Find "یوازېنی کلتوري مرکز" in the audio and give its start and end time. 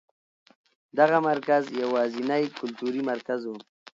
1.83-3.41